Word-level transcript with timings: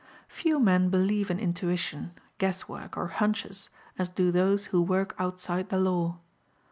Few 0.27 0.59
men 0.59 0.89
believe 0.89 1.29
in 1.29 1.37
intuition, 1.39 2.13
guess 2.39 2.67
work 2.67 2.97
or 2.97 3.05
"hunches" 3.05 3.69
as 3.99 4.09
do 4.09 4.31
those 4.31 4.65
who 4.73 4.81
work 4.81 5.13
outside 5.19 5.69
the 5.69 5.77
law. 5.79 6.17